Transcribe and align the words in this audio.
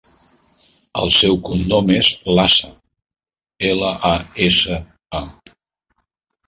El 1.01 1.11
seu 1.15 1.37
cognom 1.49 1.91
és 1.97 2.09
Lasa: 2.39 2.71
ela, 3.75 3.93
a, 4.15 4.19
essa, 4.49 4.83
a. 5.23 5.25